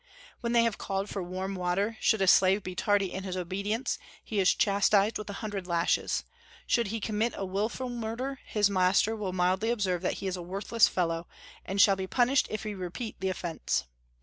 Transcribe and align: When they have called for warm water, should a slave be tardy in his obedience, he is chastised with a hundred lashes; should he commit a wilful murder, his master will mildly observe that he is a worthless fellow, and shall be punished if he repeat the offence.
When 0.39 0.53
they 0.53 0.63
have 0.63 0.79
called 0.79 1.09
for 1.11 1.21
warm 1.21 1.53
water, 1.53 1.95
should 1.99 2.23
a 2.23 2.27
slave 2.27 2.63
be 2.63 2.73
tardy 2.73 3.13
in 3.13 3.23
his 3.23 3.37
obedience, 3.37 3.99
he 4.23 4.39
is 4.39 4.55
chastised 4.55 5.19
with 5.19 5.29
a 5.29 5.33
hundred 5.45 5.67
lashes; 5.67 6.23
should 6.65 6.87
he 6.87 6.99
commit 6.99 7.33
a 7.37 7.45
wilful 7.45 7.87
murder, 7.87 8.39
his 8.47 8.67
master 8.67 9.15
will 9.15 9.31
mildly 9.31 9.69
observe 9.69 10.01
that 10.01 10.13
he 10.15 10.25
is 10.25 10.37
a 10.37 10.41
worthless 10.41 10.87
fellow, 10.87 11.27
and 11.65 11.79
shall 11.79 11.95
be 11.95 12.07
punished 12.07 12.47
if 12.49 12.63
he 12.63 12.73
repeat 12.73 13.17
the 13.19 13.29
offence. 13.29 13.85